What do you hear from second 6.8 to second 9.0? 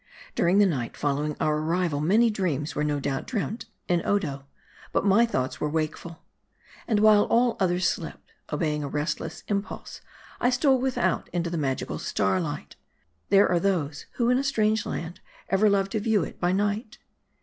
And while all others slept, obeying a